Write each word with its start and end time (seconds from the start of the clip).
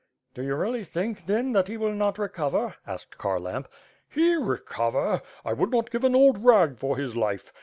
"Do 0.33 0.41
you 0.41 0.55
really 0.55 0.83
think, 0.83 1.27
then, 1.27 1.51
that 1.51 1.67
he 1.67 1.77
will 1.77 1.93
not 1.93 2.17
recover?" 2.17 2.73
asked 2.87 3.19
Kharlamp. 3.19 3.67
"He, 4.09 4.33
recover! 4.35 5.21
I 5.45 5.53
would 5.53 5.69
not 5.69 5.91
give 5.91 6.03
an 6.03 6.15
old 6.15 6.43
rag 6.43 6.79
for 6.79 6.97
his 6.97 7.15
life. 7.15 7.53